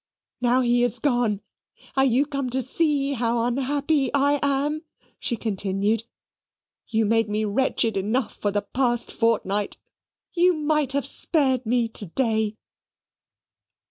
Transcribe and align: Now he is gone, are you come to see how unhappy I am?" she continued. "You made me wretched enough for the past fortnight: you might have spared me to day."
Now 0.41 0.61
he 0.61 0.81
is 0.83 0.97
gone, 0.97 1.41
are 1.95 2.03
you 2.05 2.25
come 2.25 2.49
to 2.49 2.63
see 2.63 3.13
how 3.13 3.43
unhappy 3.43 4.09
I 4.15 4.39
am?" 4.41 4.81
she 5.19 5.37
continued. 5.37 6.05
"You 6.87 7.05
made 7.05 7.29
me 7.29 7.45
wretched 7.45 7.95
enough 7.95 8.35
for 8.35 8.49
the 8.49 8.63
past 8.63 9.11
fortnight: 9.11 9.77
you 10.33 10.53
might 10.55 10.93
have 10.93 11.05
spared 11.05 11.67
me 11.67 11.87
to 11.89 12.07
day." 12.07 12.57